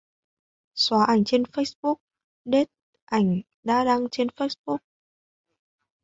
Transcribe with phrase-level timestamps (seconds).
[0.75, 1.95] Xoá ảnh trên Facebook,
[2.45, 2.71] delete
[3.05, 4.77] ảnh đã đăng trên Facebook